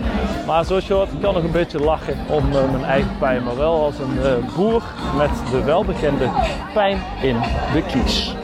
Maar 0.46 0.66
zoals 0.66 0.88
je 0.88 0.94
hoort, 0.94 1.12
ik 1.12 1.22
kan 1.22 1.34
nog 1.34 1.44
een 1.44 1.52
beetje 1.52 1.80
lachen 1.80 2.18
om 2.30 2.52
eh, 2.52 2.72
mijn 2.72 2.84
eigen 2.84 3.18
pijn. 3.20 3.44
Maar 3.44 3.58
wel 3.58 3.84
als 3.84 3.96
een 4.00 4.24
eh, 4.24 4.56
boer 4.56 4.84
met 5.18 5.30
de 5.52 5.64
welbekende 5.64 6.30
pijn 6.74 6.98
in 7.22 7.36
de 7.74 7.82
kies. 7.88 8.36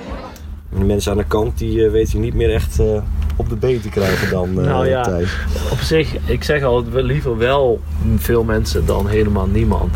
De 0.77 0.83
mensen 0.83 1.11
aan 1.11 1.17
de 1.17 1.25
kant 1.25 1.57
die 1.57 1.85
eh, 1.85 1.91
weten 1.91 2.13
je 2.13 2.19
niet 2.19 2.33
meer 2.33 2.53
echt 2.53 2.79
eh, 2.79 3.01
op 3.35 3.49
de 3.49 3.55
been 3.55 3.81
te 3.81 3.89
krijgen 3.89 4.29
dan 4.29 4.59
eh 4.59 4.65
Nou 4.65 4.87
ja. 4.87 5.01
Thijs. 5.01 5.37
Op 5.71 5.77
zich, 5.77 6.15
ik 6.25 6.43
zeg 6.43 6.63
al, 6.63 6.83
liever 6.91 7.37
wel 7.37 7.79
veel 8.15 8.43
mensen 8.43 8.85
dan 8.85 9.07
helemaal 9.07 9.47
niemand. 9.47 9.95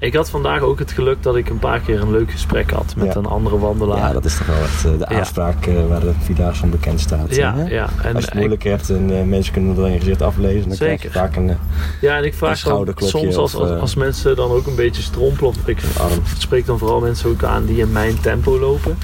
Ik 0.00 0.14
had 0.14 0.30
vandaag 0.30 0.60
ook 0.60 0.78
het 0.78 0.92
geluk 0.92 1.22
dat 1.22 1.36
ik 1.36 1.48
een 1.48 1.58
paar 1.58 1.80
keer 1.80 2.00
een 2.00 2.10
leuk 2.10 2.30
gesprek 2.30 2.70
had 2.70 2.94
met 2.96 3.06
Ja. 3.06 3.14
een 3.16 3.26
andere 3.26 3.58
wandelaar. 3.58 3.98
Ja, 3.98 4.12
dat 4.12 4.24
is 4.24 4.36
toch 4.36 4.46
wel 4.46 4.56
echt 4.56 4.84
eh, 4.84 4.98
de 4.98 5.06
aanspraak 5.06 5.66
eh, 5.66 5.86
waar 5.88 6.00
de 6.00 6.12
Vierdaagse 6.18 6.60
van 6.60 6.70
bekend 6.70 7.00
staat. 7.00 7.34
ja, 7.34 7.54
hè? 7.54 7.64
ja. 7.64 7.88
En 8.02 8.14
Als 8.14 8.24
je 8.24 8.30
het 8.30 8.38
moeilijk 8.38 8.62
hebt 8.62 8.90
en 8.90 9.18
eh, 9.18 9.24
mensen 9.24 9.52
kunnen 9.52 9.70
het 9.76 9.84
aan 9.84 9.92
je 9.92 9.98
gezicht 9.98 10.22
aflezen, 10.22 10.68
dan 10.68 10.76
krijg 10.78 11.02
je 11.02 11.10
vaak 11.10 11.36
een 11.36 11.56
Ja, 12.00 12.16
en 12.16 12.24
ik 12.24 12.34
vraag 12.34 12.62
dan 12.62 12.94
soms 12.96 13.36
als, 13.36 13.54
als, 13.54 13.70
als 13.70 13.94
mensen 13.94 14.36
dan 14.36 14.50
ook 14.50 14.66
een 14.66 14.74
beetje 14.74 15.02
strompelen. 15.02 15.50
Of 15.50 15.56
ik 15.68 15.78
arm. 15.98 16.22
spreek 16.38 16.66
dan 16.66 16.78
vooral 16.78 17.00
mensen 17.00 17.30
ook 17.30 17.44
aan 17.44 17.64
die 17.64 17.78
in 17.78 17.92
mijn 17.92 18.20
tempo 18.20 18.58
lopen. 18.58 18.98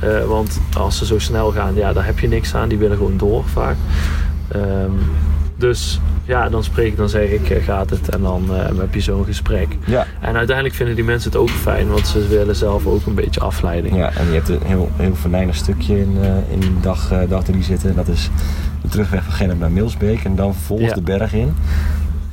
Ja. 0.00 0.24
Want 0.26 0.60
als 0.78 0.98
ze 0.98 1.06
zo 1.06 1.18
snel 1.18 1.52
gaan, 1.52 1.74
ja, 1.74 1.92
daar 1.92 2.06
heb 2.06 2.18
je 2.18 2.28
niks 2.28 2.54
aan. 2.54 2.68
Die 2.68 2.78
willen 2.78 2.96
gewoon 2.96 3.16
door 3.16 3.44
vaak. 3.44 3.76
Ehm, 4.48 4.90
dus 5.56 6.00
ja, 6.30 6.48
dan 6.48 6.64
spreek 6.64 6.86
ik, 6.86 6.96
dan 6.96 7.08
zeg 7.08 7.28
ik, 7.30 7.50
eh, 7.50 7.64
gaat 7.64 7.90
het? 7.90 8.08
En 8.08 8.20
dan 8.20 8.44
eh, 8.54 8.78
heb 8.78 8.94
je 8.94 9.00
zo'n 9.00 9.24
gesprek. 9.24 9.76
Ja. 9.86 10.06
En 10.20 10.36
uiteindelijk 10.36 10.76
vinden 10.76 10.94
die 10.94 11.04
mensen 11.04 11.30
het 11.30 11.40
ook 11.40 11.50
fijn, 11.50 11.88
want 11.88 12.06
ze 12.06 12.26
willen 12.28 12.56
zelf 12.56 12.86
ook 12.86 13.06
een 13.06 13.14
beetje 13.14 13.40
afleiding. 13.40 13.96
ja, 13.96 14.12
en 14.12 14.26
je 14.26 14.32
hebt 14.32 14.48
een 14.48 14.58
heel, 14.64 14.90
heel 14.96 15.14
venijnig 15.14 15.54
stukje 15.54 16.00
in, 16.00 16.18
eh, 16.20 16.52
in 16.52 16.78
dag, 16.80 17.10
eh, 17.12 17.18
dag 17.28 17.44
zitten. 17.60 17.96
Dat 17.96 18.08
is 18.08 18.30
de 18.82 18.88
terugweg 18.88 19.24
van 19.24 19.32
Gennep 19.32 19.58
naar 19.58 19.70
Milsbeek 19.70 20.24
en 20.24 20.36
dan 20.36 20.54
volgens 20.54 20.88
Ja. 20.88 20.94
de 20.94 21.02
berg 21.02 21.32
in. 21.32 21.54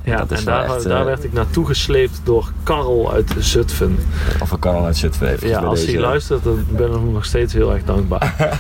Ja, 0.04 0.20
en 0.30 0.44
daar, 0.46 0.63
echt, 0.63 0.84
daar 0.84 1.06
werd 1.06 1.24
ik 1.24 1.34
naartoe 1.34 1.66
gesleept 1.66 2.22
door 2.24 2.51
Karel 2.63 3.13
uit 3.13 3.36
Zutphen. 3.39 3.98
Of 4.42 4.60
kan 4.60 4.75
al 4.75 4.86
uit 4.86 4.98
Zutphen 4.98 5.27
even 5.32 5.48
Ja, 5.48 5.60
als 5.60 5.80
deze. 5.80 5.92
hij 5.92 6.00
luistert, 6.01 6.44
dan 6.44 6.63
ben 6.70 6.88
ik 6.88 6.94
hem 6.94 7.12
nog 7.12 7.25
steeds 7.25 7.54
heel 7.54 7.74
erg 7.74 7.84
dankbaar. 7.84 8.36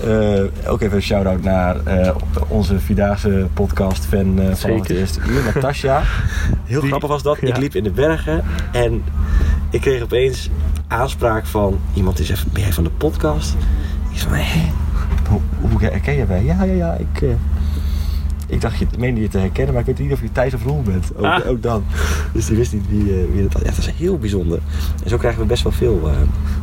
Eh, 0.00 0.70
ook 0.70 0.80
even 0.80 0.96
een 0.96 1.02
shout-out 1.02 1.42
naar 1.42 1.76
eh, 1.84 2.14
onze 2.48 2.78
Vierdaagse 2.78 3.46
podcast 3.54 4.04
fan 4.04 4.40
eh, 4.40 4.54
van 4.54 4.70
het 4.70 4.90
eerste 4.90 5.20
uur, 5.28 5.42
Natasja. 5.54 6.02
Heel 6.64 6.80
Die- 6.80 6.88
grappig 6.88 7.08
was 7.08 7.22
dat. 7.22 7.38
Ik 7.42 7.56
liep 7.56 7.74
in 7.74 7.82
de 7.84 7.90
bergen 7.90 8.44
en 8.72 9.02
ik 9.70 9.80
kreeg 9.80 10.02
opeens 10.02 10.50
aanspraak 10.88 11.46
van 11.46 11.78
iemand 11.94 12.16
die 12.16 12.26
zegt, 12.26 12.52
ben 12.52 12.62
jij 12.62 12.72
van 12.72 12.84
de 12.84 12.90
podcast? 12.90 13.54
Ik 14.12 14.18
zei, 14.18 14.34
hè? 14.42 14.70
Hoe, 15.28 15.40
hoe 15.60 15.80
herken 15.80 16.14
je 16.14 16.24
mij? 16.28 16.44
Ja, 16.44 16.62
ja, 16.64 16.72
ja, 16.72 16.94
ik... 16.94 17.22
ik 18.46 18.60
dacht, 18.60 18.78
je 18.78 18.86
meende 18.98 19.20
je 19.20 19.28
te 19.28 19.38
herkennen, 19.38 19.72
maar 19.74 19.80
ik 19.82 19.88
weet 19.96 19.98
niet 19.98 20.12
of 20.12 20.20
je 20.20 20.32
Thijs 20.32 20.54
of 20.54 20.62
Roel 20.64 20.82
bent. 20.82 21.10
Ook, 21.16 21.24
Ah. 21.24 21.46
ook 21.48 21.62
dan. 21.62 21.84
Dus 22.32 22.46
die 22.46 22.56
wist 22.56 22.72
niet 22.72 22.88
wie, 22.88 23.04
wie 23.32 23.42
het 23.42 23.52
was. 23.52 23.62
Ja, 23.62 23.68
dat 23.68 23.78
is 23.78 23.90
heel 23.96 24.18
bijzonder. 24.18 24.58
En 25.04 25.10
zo 25.10 25.16
krijgen 25.16 25.40
we 25.40 25.46
best 25.46 25.62
wel 25.62 25.72
veel, 25.72 26.10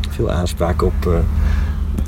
veel 0.10 0.32
aanspraak 0.32 0.82
op 0.82 1.24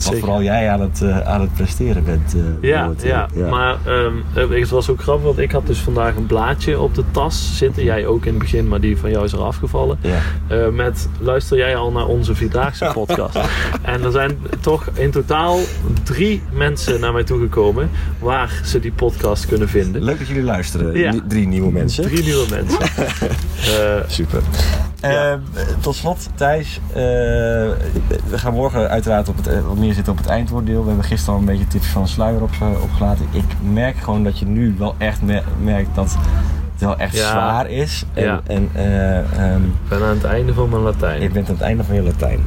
wat 0.05 0.19
vooral 0.19 0.43
jij 0.43 0.69
aan 0.69 0.81
het, 0.81 1.01
uh, 1.03 1.19
aan 1.19 1.41
het 1.41 1.53
presteren 1.53 2.03
bent. 2.03 2.35
Uh, 2.35 2.43
ja, 2.61 2.91
ja, 3.03 3.27
ja, 3.35 3.49
maar 3.49 3.77
um, 3.87 4.23
het 4.33 4.69
was 4.69 4.89
ook 4.89 5.01
grappig, 5.01 5.25
want 5.25 5.37
ik 5.37 5.51
had 5.51 5.67
dus 5.67 5.79
vandaag 5.79 6.15
een 6.15 6.25
blaadje 6.25 6.79
op 6.79 6.95
de 6.95 7.03
tas 7.11 7.57
zitten. 7.57 7.83
Jij 7.83 8.05
ook 8.05 8.25
in 8.25 8.33
het 8.33 8.41
begin, 8.41 8.67
maar 8.67 8.79
die 8.79 8.97
van 8.97 9.11
jou 9.11 9.25
is 9.25 9.31
er 9.31 9.39
afgevallen. 9.39 9.99
Ja. 10.01 10.19
Uh, 10.51 10.67
met, 10.69 11.09
luister 11.19 11.57
jij 11.57 11.75
al 11.75 11.91
naar 11.91 12.05
onze 12.05 12.35
Vierdaagse 12.35 12.89
podcast? 12.93 13.39
en 13.81 14.03
er 14.03 14.11
zijn 14.11 14.39
toch 14.59 14.89
in 14.93 15.11
totaal 15.11 15.59
drie 16.03 16.41
mensen 16.51 16.99
naar 16.99 17.13
mij 17.13 17.23
toegekomen 17.23 17.89
waar 18.19 18.61
ze 18.63 18.79
die 18.79 18.91
podcast 18.91 19.45
kunnen 19.45 19.69
vinden. 19.69 20.03
Leuk 20.03 20.17
dat 20.17 20.27
jullie 20.27 20.43
luisteren. 20.43 20.97
Ja. 20.97 21.13
Drie 21.27 21.47
nieuwe 21.47 21.71
mensen. 21.71 22.03
Drie 22.03 22.23
nieuwe 22.23 22.45
mensen. 22.49 22.79
Super. 24.07 24.41
Ja. 25.01 25.39
tot 25.79 25.95
slot, 25.95 26.29
Thijs. 26.35 26.79
we 26.93 28.37
gaan 28.37 28.53
morgen 28.53 28.89
uiteraard 28.89 29.29
op 29.29 29.37
het, 29.37 29.63
wat 29.65 29.77
meer 29.77 29.93
zitten 29.93 30.13
op 30.13 30.19
het 30.19 30.27
eindwoorddeel. 30.27 30.81
We 30.81 30.87
hebben 30.87 31.05
gisteren 31.05 31.33
al 31.33 31.39
een 31.39 31.45
beetje 31.45 31.67
tips 31.67 31.87
van 31.87 32.03
de 32.03 32.09
sluier 32.09 32.41
op, 32.41 32.51
eh, 32.61 32.83
opgelaten. 32.83 33.25
Ik 33.31 33.43
merk 33.71 33.97
gewoon 33.97 34.23
dat 34.23 34.39
je 34.39 34.45
nu 34.45 34.75
wel 34.77 34.95
echt 34.97 35.21
merkt 35.61 35.95
dat 35.95 36.17
het 36.71 36.81
wel 36.81 36.97
echt 36.97 37.17
zwaar 37.17 37.69
is. 37.69 38.05
En, 38.13 38.23
ja. 38.23 38.41
en, 38.47 38.69
um, 39.53 39.63
ik 39.83 39.89
ben 39.89 40.01
aan 40.01 40.15
het 40.15 40.23
einde 40.23 40.53
van 40.53 40.69
mijn 40.69 40.81
Latijn. 40.81 41.21
Je 41.21 41.29
bent 41.29 41.47
aan 41.47 41.53
het 41.53 41.63
einde 41.63 41.83
van 41.83 41.95
je 41.95 42.03
Latijn. 42.03 42.39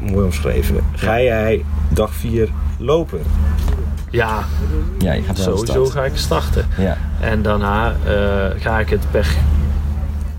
Mooi 0.00 0.24
omschreven. 0.24 0.76
Ga 0.94 1.20
jij 1.20 1.64
dag 1.88 2.14
4 2.14 2.48
lopen? 2.78 3.20
Ja, 4.10 4.44
ja 4.98 5.12
je 5.12 5.22
gaat 5.22 5.38
sowieso 5.38 5.84
ga 5.84 6.04
ik 6.04 6.16
starten. 6.16 6.66
Ja. 6.76 6.96
En 7.20 7.42
daarna 7.42 7.92
ga 8.58 8.78
ik 8.78 8.88
het 8.88 9.10
per 9.10 9.36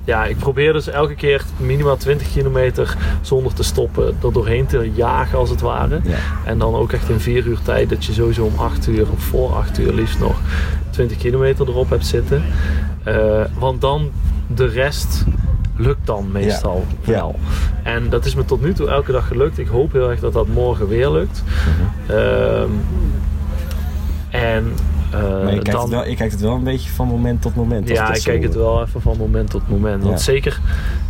ja, 0.06 0.26
ik 0.26 0.38
probeer 0.38 0.74
dus 0.74 0.88
elke 0.88 1.16
keer 1.16 1.44
minimaal 1.58 1.98
20 1.98 2.32
kilometer 2.32 2.98
zonder 3.22 3.54
te 3.54 3.64
stoppen 3.64 4.18
er 4.24 4.34
doorheen 4.34 4.66
te 4.66 4.92
jagen 4.94 5.38
als 5.38 5.50
het 5.50 5.62
ware. 5.62 6.00
Ja. 6.04 6.18
En 6.46 6.58
dan 6.58 6.76
ook 6.76 6.92
echt 6.92 7.10
in 7.10 7.20
4 7.20 7.46
uur 7.46 7.60
tijd 7.64 7.90
dat 7.90 8.06
je 8.06 8.14
sowieso 8.14 8.44
om 8.44 8.56
8 8.56 8.88
uur 8.88 9.12
of 9.12 9.24
voor 9.24 9.54
8 9.54 9.80
uur 9.80 9.94
liefst 9.94 10.20
nog 10.20 10.40
20 10.90 11.18
kilometer 11.18 11.68
erop 11.68 11.90
hebt 11.90 12.06
zitten. 12.06 12.44
Uh, 13.08 13.42
want 13.60 13.82
dan 13.82 14.12
de 14.48 14.66
rest 14.66 15.24
lukt 15.78 16.06
dan 16.06 16.32
meestal 16.32 16.86
ja. 17.02 17.12
wel. 17.12 17.40
Ja. 17.84 17.92
En 17.92 18.10
dat 18.10 18.26
is 18.26 18.36
me 18.36 18.46
tot 18.46 18.62
nu 18.62 18.74
toe 18.74 18.90
elke 18.90 19.12
dag 19.12 19.28
gelukt. 19.28 19.58
Ik 19.58 19.68
hoop 19.68 19.92
heel 19.92 20.10
erg 20.10 20.20
dat 20.20 20.34
dat 20.34 20.48
morgen 20.48 20.88
weer 20.88 21.10
lukt. 21.10 21.44
Mm 21.46 21.74
-hmm. 22.08 22.16
uh, 22.16 22.62
en 24.30 24.74
maar 25.12 25.54
je 25.54 25.62
kijkt, 25.62 25.82
het 25.82 25.90
wel, 25.90 26.08
je 26.08 26.16
kijkt 26.16 26.32
het 26.32 26.42
wel 26.42 26.54
een 26.54 26.64
beetje 26.64 26.90
van 26.90 27.08
moment 27.08 27.42
tot 27.42 27.56
moment. 27.56 27.90
Ja, 27.90 28.14
ik 28.14 28.24
kijk 28.24 28.44
het 28.44 28.56
wel 28.56 28.82
even 28.82 29.02
van 29.02 29.18
moment 29.18 29.50
tot 29.50 29.70
moment. 29.70 30.04
Want 30.04 30.22
zeker, 30.22 30.60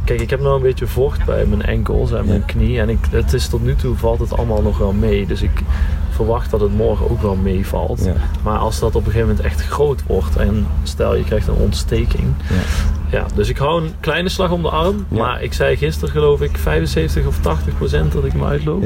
kijk, 0.04 0.22
ik 0.22 0.30
heb 0.30 0.40
nou 0.40 0.56
een 0.56 0.62
beetje 0.62 0.88
vocht 0.88 1.25
bij 1.25 1.46
mijn 1.46 1.62
enkels 1.62 2.12
en 2.12 2.25
mijn 2.25 2.46
knie. 2.46 2.80
En 2.80 2.90
ik, 2.90 3.00
het 3.10 3.34
is 3.34 3.48
tot 3.48 3.64
nu 3.64 3.75
toe 3.75 3.96
valt 3.96 4.20
het 4.20 4.38
allemaal 4.38 4.62
nog 4.62 4.78
wel 4.78 4.94
mee. 4.94 5.25
Dus 5.25 5.42
ik 5.42 5.62
verwacht 6.10 6.52
dat 6.52 6.62
het 6.62 6.75
morgen 6.75 7.10
ook 7.10 7.22
wel 7.22 7.36
meevalt. 7.36 8.10
Maar 8.44 8.58
als 8.58 8.80
dat 8.80 8.96
op 8.96 9.06
een 9.06 9.12
gegeven 9.12 9.28
moment 9.28 9.46
echt 9.46 9.62
groot 9.62 10.04
wordt 10.08 10.36
en 10.36 10.68
stel 10.84 11.16
je 11.16 11.24
krijgt 11.24 11.48
een 11.48 11.54
ontsteking. 11.54 12.34
Ja, 13.10 13.25
dus 13.36 13.50
ik 13.50 13.58
hou 13.58 13.84
een 13.84 13.92
kleine 14.00 14.30
slag 14.30 14.52
om 14.52 14.62
de 14.62 14.70
arm. 14.70 15.06
Maar 15.08 15.42
ik 15.44 15.54
zei 15.54 15.78
gisteren 15.78 16.10
geloof 16.10 16.42
ik 16.42 16.58
75 16.58 17.25
of 17.25 17.40
80 17.40 17.78
procent 17.78 18.12
dat 18.12 18.25
ik 18.25 18.34
me 18.34 18.46
uitloop. 18.46 18.84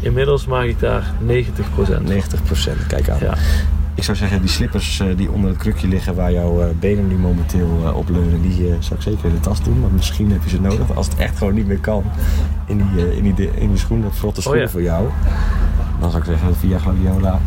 Inmiddels 0.00 0.46
maak 0.46 0.64
ik 0.64 0.80
daar 0.80 1.12
90 1.20 1.74
procent. 1.74 2.08
90 2.08 2.42
procent, 2.42 2.86
kijk 2.86 3.08
aan. 3.08 3.18
Ik 3.98 4.04
zou 4.04 4.16
zeggen, 4.16 4.40
die 4.40 4.50
slippers 4.50 5.00
uh, 5.00 5.16
die 5.16 5.30
onder 5.30 5.50
het 5.50 5.58
krukje 5.58 5.88
liggen 5.88 6.14
waar 6.14 6.32
jouw 6.32 6.62
uh, 6.62 6.68
benen 6.78 7.08
nu 7.08 7.16
momenteel 7.16 7.80
uh, 7.82 7.96
op 7.96 8.08
leunen, 8.08 8.42
die 8.42 8.74
zou 8.78 8.94
ik 8.94 9.02
zeker 9.02 9.24
in 9.24 9.34
de 9.34 9.40
tas 9.40 9.62
doen. 9.62 9.80
Want 9.80 9.92
misschien 9.92 10.32
heb 10.32 10.42
je 10.42 10.48
ze 10.48 10.60
nodig 10.60 10.96
als 10.96 11.06
het 11.06 11.16
echt 11.18 11.38
gewoon 11.38 11.54
niet 11.54 11.66
meer 11.66 11.78
kan 11.78 12.04
in 12.66 12.76
die, 12.76 13.16
in 13.16 13.34
die, 13.34 13.50
in 13.54 13.68
die 13.68 13.78
schoen, 13.78 14.02
dat 14.02 14.16
vlotte 14.16 14.40
schoenen 14.40 14.62
oh, 14.62 14.66
ja. 14.66 14.72
voor 14.72 14.82
jou. 14.82 15.08
Dan 16.00 16.10
zou 16.10 16.22
ik 16.22 16.28
zeggen, 16.28 16.56
via 16.56 16.78
Gladiola 16.78 17.40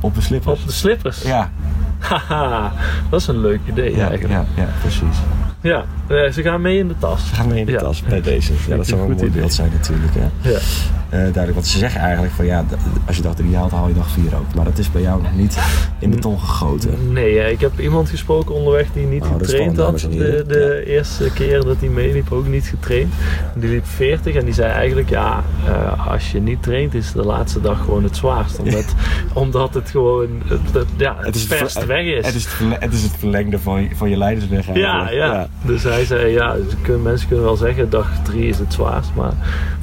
op 0.00 0.14
de 0.14 0.20
slippers. 0.20 0.60
Op 0.60 0.66
de 0.66 0.72
slippers? 0.72 1.22
Ja. 1.22 1.50
Haha, 1.98 2.72
dat 3.10 3.20
is 3.20 3.26
een 3.26 3.40
leuk 3.40 3.60
idee 3.64 3.96
ja, 3.96 4.08
eigenlijk. 4.08 4.46
Ja, 4.56 4.62
ja, 4.62 4.68
precies. 4.80 5.18
Ja, 5.60 5.84
ze 6.08 6.42
gaan 6.42 6.60
mee 6.60 6.78
in 6.78 6.88
de 6.88 6.98
tas. 6.98 7.28
Ze 7.28 7.34
gaan 7.34 7.48
mee 7.48 7.60
in 7.60 7.66
de 7.66 7.72
ja. 7.72 7.78
tas 7.78 8.02
bij 8.02 8.20
deze. 8.32 8.52
Ja, 8.68 8.76
dat 8.76 8.86
zou 8.86 9.00
wel 9.00 9.10
een 9.10 9.16
mooi 9.16 9.30
beeld 9.30 9.52
zijn 9.52 9.70
natuurlijk. 9.72 10.12
Hè. 10.14 10.50
Ja. 10.50 10.58
Uh, 11.04 11.20
duidelijk, 11.20 11.54
want 11.54 11.66
ze 11.66 11.78
zeggen 11.78 12.00
eigenlijk 12.00 12.32
van 12.32 12.44
ja, 12.44 12.64
als 13.06 13.16
je 13.16 13.22
dag 13.22 13.34
3 13.34 13.56
haalt, 13.56 13.70
haal 13.70 13.88
je 13.88 13.94
dag 13.94 14.08
4 14.08 14.24
ook. 14.24 14.54
Maar 14.54 14.64
dat 14.64 14.78
is 14.78 14.92
bij 14.92 15.02
jou 15.02 15.22
nog 15.22 15.36
niet 15.36 15.58
in 15.98 16.10
beton 16.10 16.40
gegoten. 16.40 17.12
Nee, 17.12 17.52
ik 17.52 17.60
heb 17.60 17.80
iemand 17.80 18.08
gesproken 18.08 18.54
onderweg 18.54 18.86
die 18.92 19.06
niet 19.06 19.22
oh, 19.22 19.32
getraind 19.32 19.76
had. 19.76 19.98
De, 20.00 20.44
de 20.48 20.82
ja. 20.86 20.92
eerste 20.92 21.30
keer 21.34 21.64
dat 21.64 21.76
hij 21.78 21.88
meeliep 21.88 22.32
ook 22.32 22.46
niet 22.46 22.66
getraind. 22.66 23.12
Die 23.54 23.70
liep 23.70 23.86
40 23.86 24.34
en 24.34 24.44
die 24.44 24.54
zei 24.54 24.72
eigenlijk 24.72 25.08
ja, 25.08 25.42
uh, 25.68 26.08
als 26.08 26.32
je 26.32 26.40
niet 26.40 26.62
traint 26.62 26.94
is 26.94 27.12
de 27.12 27.24
laatste 27.24 27.60
dag 27.60 27.84
gewoon 27.84 28.02
het 28.02 28.16
zwaarst. 28.16 28.58
Omdat, 28.58 28.94
omdat 29.32 29.74
het 29.74 29.90
gewoon 29.90 30.42
het, 30.48 30.86
ja, 30.96 31.16
het, 31.16 31.26
het 31.26 31.34
is 31.34 31.44
verst 31.44 31.74
het, 31.74 31.86
weg 31.86 32.04
is. 32.04 32.26
Het 32.26 32.34
is 32.34 32.44
het, 32.44 32.80
het 32.80 32.92
is 32.92 33.02
het 33.02 33.12
verlengde 33.18 33.58
van, 33.58 33.88
van 33.94 34.10
je 34.10 34.16
leidersweg 34.16 34.68
eigenlijk. 34.68 35.10
Ja, 35.10 35.26
ja. 35.26 35.48
Dus 35.62 35.82
hij 35.82 35.93
zei 36.02 36.32
ja, 36.32 36.56
mensen 37.02 37.28
kunnen 37.28 37.44
wel 37.44 37.56
zeggen 37.56 37.90
dag 37.90 38.10
3 38.22 38.48
is 38.48 38.58
het 38.58 38.72
zwaarst. 38.72 39.10
Maar 39.14 39.32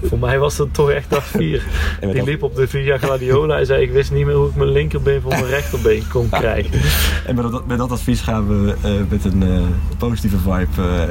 voor 0.04 0.20
mij 0.20 0.40
was 0.40 0.58
het 0.58 0.74
toch 0.74 0.90
echt 0.90 1.10
dag 1.10 1.26
4. 1.26 1.64
ik 2.14 2.26
liep 2.26 2.44
op 2.44 2.56
de 2.56 2.68
Via 2.68 2.98
Gladiola 2.98 3.58
en 3.58 3.66
zei 3.66 3.82
ik 3.82 3.92
wist 3.92 4.12
niet 4.12 4.26
meer 4.26 4.36
hoe 4.36 4.50
ik 4.50 4.56
mijn 4.56 4.72
linkerbeen 4.72 5.22
van 5.22 5.30
mijn 5.30 5.46
rechterbeen 5.46 6.04
kon 6.12 6.30
krijgen. 6.40 6.80
En 7.26 7.36
met 7.36 7.52
dat, 7.52 7.68
met 7.68 7.78
dat 7.78 7.92
advies 7.92 8.22
gaan 8.22 8.48
we 8.48 8.74
uh, 8.86 8.92
met 9.10 9.26
een 9.26 9.42
uh, 9.42 9.62
positieve 9.98 10.38
vibe 10.38 10.68
uh, 10.80 11.04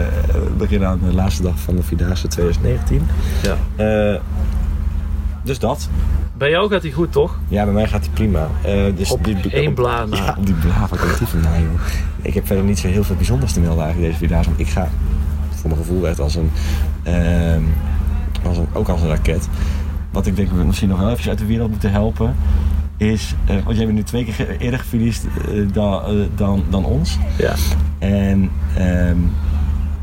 beginnen 0.56 0.88
aan 0.88 1.00
de 1.04 1.14
laatste 1.14 1.42
dag 1.42 1.58
van 1.58 1.76
de 1.76 1.82
Vierdaagse 1.82 2.28
2019. 2.28 3.06
Ja. 3.42 4.20
Dus 5.42 5.58
dat. 5.58 5.88
Bij 6.36 6.50
jou 6.50 6.70
gaat 6.70 6.82
hij 6.82 6.90
goed, 6.90 7.12
toch? 7.12 7.38
Ja, 7.48 7.64
bij 7.64 7.72
mij 7.72 7.88
gaat 7.88 8.00
hij 8.00 8.10
prima. 8.14 8.48
Uh, 8.66 8.96
dus 8.96 9.10
op 9.10 9.24
die, 9.24 9.50
één 9.50 9.74
na. 9.74 10.04
Ja, 10.16 10.36
die 10.40 10.54
van 10.88 10.98
collectief 10.98 11.34
na, 11.34 11.58
joh. 11.58 11.80
Ik 12.22 12.34
heb 12.34 12.46
verder 12.46 12.64
niet 12.64 12.78
zo 12.78 12.88
heel 12.88 13.04
veel 13.04 13.16
bijzonders 13.16 13.52
te 13.52 13.60
melden 13.60 13.84
eigenlijk 13.84 14.12
deze 14.12 14.26
Vierdaagse. 14.26 14.50
Ik 14.56 14.68
ga, 14.68 14.88
voor 15.50 15.70
mijn 15.70 15.80
gevoel, 15.80 16.08
echt 16.08 16.20
als 16.20 16.34
een, 16.34 16.50
uh, 17.06 18.46
als 18.46 18.56
een... 18.56 18.66
Ook 18.72 18.88
als 18.88 19.02
een 19.02 19.08
raket 19.08 19.48
wat 20.10 20.26
ik 20.26 20.36
denk 20.36 20.50
we 20.50 20.64
misschien 20.64 20.88
nog 20.88 20.98
wel 20.98 21.10
even 21.10 21.30
uit 21.30 21.38
de 21.38 21.46
wereld 21.46 21.70
moeten 21.70 21.90
helpen, 21.90 22.36
is, 22.96 23.34
uh, 23.50 23.56
want 23.64 23.76
jij 23.76 23.84
bent 23.84 23.96
nu 23.96 24.04
twee 24.04 24.24
keer 24.24 24.56
eerder 24.58 24.78
gefinished 24.78 25.24
uh, 25.48 25.68
dan, 25.72 26.28
dan, 26.34 26.64
dan 26.68 26.84
ons. 26.84 27.18
Ja. 27.38 27.54
En 27.98 28.50
um, 28.78 29.32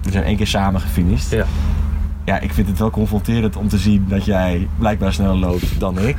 we 0.03 0.11
zijn 0.11 0.23
één 0.23 0.37
keer 0.37 0.47
samen 0.47 0.81
gefinished. 0.81 1.31
Ja 1.31 1.45
ja, 2.27 2.39
ik 2.39 2.53
vind 2.53 2.67
het 2.67 2.79
wel 2.79 2.89
confronterend 2.89 3.55
om 3.55 3.67
te 3.67 3.77
zien 3.77 4.05
dat 4.07 4.25
jij 4.25 4.67
blijkbaar 4.77 5.13
sneller 5.13 5.35
loopt 5.35 5.79
dan 5.79 5.99
ik. 5.99 6.17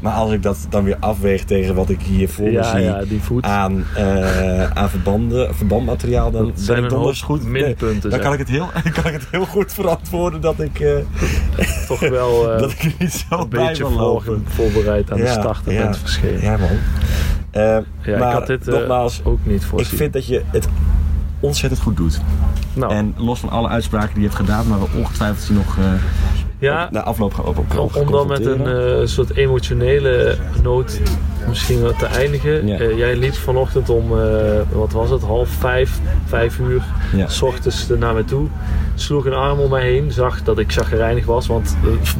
Maar 0.00 0.12
als 0.12 0.32
ik 0.32 0.42
dat 0.42 0.66
dan 0.70 0.84
weer 0.84 0.96
afweeg 1.00 1.44
tegen 1.44 1.74
wat 1.74 1.88
ik 1.88 2.02
hier 2.02 2.28
voor 2.28 2.44
me 2.44 2.62
zie 2.62 2.80
ja, 2.80 3.04
die 3.04 3.22
voet. 3.22 3.44
aan, 3.44 3.84
uh, 3.98 4.70
aan 4.70 4.90
verbanden, 4.90 5.54
verbandmateriaal, 5.54 6.30
dan 6.30 6.46
dat 6.46 6.66
ben 6.66 6.84
ik 6.84 6.90
donders 6.90 7.22
goed. 7.22 7.44
Minpunten, 7.44 8.10
dan 8.10 8.20
kan 8.20 8.32
ik, 8.32 8.38
het 8.38 8.48
heel, 8.48 8.66
kan 9.02 9.06
ik 9.06 9.12
het 9.12 9.26
heel 9.30 9.46
goed 9.46 9.72
verantwoorden 9.72 10.40
dat 10.40 10.60
ik, 10.60 10.80
uh, 10.80 10.96
toch 11.88 12.00
wel 12.00 12.52
uh, 12.52 12.58
dat 12.62 12.70
ik 12.70 12.94
niet 12.98 13.12
zo 13.12 13.38
een 13.38 13.48
beetje 13.48 13.86
voor, 13.86 14.40
voorbereid 14.44 15.10
aan 15.12 15.18
ja, 15.18 15.24
de 15.24 15.30
start 15.30 15.60
ja, 15.66 15.82
bent 15.82 15.96
verschenen. 15.96 16.40
Ja, 16.40 16.56
man. 16.56 16.78
maar 18.18 18.28
ik 18.28 18.34
had 18.34 18.46
dit 18.46 18.66
nogmaals, 18.66 19.20
ook 19.24 19.38
niet 19.42 19.64
voorzien. 19.64 19.90
Ik 19.90 19.96
vind 19.96 20.12
dat 20.12 20.26
je 20.26 20.42
het 20.50 20.68
ontzettend 21.42 21.82
goed 21.82 21.96
doet. 21.96 22.20
Nou. 22.74 22.92
En 22.92 23.14
los 23.16 23.40
van 23.40 23.50
alle 23.50 23.68
uitspraken 23.68 24.14
die 24.14 24.22
je 24.22 24.28
hebt 24.28 24.40
gedaan, 24.40 24.68
maar 24.68 24.78
ongetwijfeld 24.96 25.46
die 25.46 25.56
nog 25.56 25.76
uh, 25.76 25.84
ja, 26.58 26.88
na 26.90 27.02
afloop 27.02 27.34
gaan 27.34 27.44
op, 27.44 27.58
op, 27.58 27.78
op 27.78 27.96
Om 27.96 28.10
dan 28.10 28.26
met 28.26 28.46
een 28.46 28.66
uh, 29.00 29.06
soort 29.06 29.36
emotionele 29.36 30.38
noot 30.62 31.00
misschien 31.48 31.82
wat 31.82 31.98
te 31.98 32.06
eindigen. 32.06 32.66
Ja. 32.66 32.80
Uh, 32.80 32.96
jij 32.96 33.16
liep 33.16 33.34
vanochtend 33.34 33.88
om, 33.88 34.08
wat 34.72 34.92
was 34.92 35.10
het, 35.10 35.22
half 35.22 35.48
vijf, 35.48 35.98
vijf 36.26 36.58
uur, 36.58 36.82
ja. 37.16 37.28
s 37.28 37.42
ochtends 37.42 37.88
naar 37.88 38.14
me 38.14 38.24
toe. 38.24 38.48
Sloeg 38.94 39.26
een 39.26 39.32
arm 39.32 39.58
om 39.58 39.70
mij 39.70 39.82
heen, 39.82 40.12
zag 40.12 40.42
dat 40.42 40.58
ik 40.58 40.72
zagrijnig 40.72 41.24
was. 41.24 41.46
Want 41.46 41.76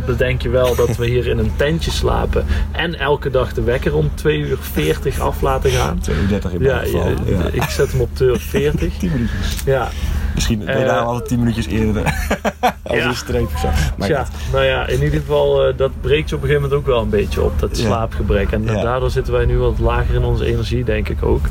bedenk 0.06 0.42
je 0.42 0.48
wel 0.48 0.74
dat 0.74 0.96
we 0.96 1.06
hier 1.06 1.26
in 1.26 1.38
een 1.38 1.52
tentje 1.56 1.90
slapen. 1.90 2.44
En 2.72 2.98
elke 2.98 3.30
dag 3.30 3.52
de 3.52 3.62
wekker 3.62 3.94
om 3.94 4.10
2 4.14 4.38
uur 4.38 4.58
40 4.60 5.20
af 5.20 5.40
laten 5.40 5.70
gaan. 5.70 5.98
2 5.98 6.16
uur 6.16 6.28
30 6.28 6.52
in 6.52 6.62
ja, 6.62 6.82
ja, 6.82 7.06
ja, 7.24 7.44
Ik 7.52 7.62
zet 7.62 7.92
hem 7.92 8.00
op 8.00 8.08
2 8.12 8.28
uur 8.28 8.38
40. 8.38 8.98
10 8.98 9.10
minuutjes. 9.12 9.62
Ja, 9.64 9.88
Misschien 10.34 10.64
ben 10.64 10.78
je 10.78 10.84
daar 10.84 10.98
altijd 10.98 11.28
10 11.28 11.38
minuutjes 11.38 11.66
eerder 11.66 12.04
als 12.82 12.98
ja. 12.98 13.08
een 13.08 13.14
streep 13.14 13.46
of 13.54 13.58
zo. 13.60 13.68
Maar 13.96 14.08
ja, 14.08 14.26
nou 14.52 14.64
ja, 14.64 14.86
in 14.86 15.02
ieder 15.02 15.20
geval, 15.20 15.76
dat 15.76 15.90
breekt 16.00 16.28
je 16.28 16.36
op 16.36 16.42
een 16.42 16.48
gegeven 16.48 16.68
moment 16.68 16.80
ook 16.80 16.86
wel 16.86 17.02
een 17.02 17.10
beetje 17.10 17.42
op, 17.42 17.60
dat 17.60 17.76
slaapgebrek. 17.76 18.50
En 18.50 18.66
daardoor 18.66 19.10
zitten 19.12 19.32
wij 19.32 19.44
nu 19.44 19.58
wat 19.58 19.78
lager 19.78 20.14
in 20.14 20.24
onze 20.24 20.44
energie, 20.44 20.84
denk 20.84 21.08
ik 21.08 21.22
ook. 21.22 21.46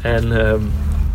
En 0.00 0.26
uh, 0.26 0.52